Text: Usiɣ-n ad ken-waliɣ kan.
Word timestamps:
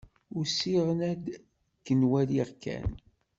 Usiɣ-n 0.37 0.99
ad 1.11 1.25
ken-waliɣ 1.85 2.49
kan. 2.63 2.89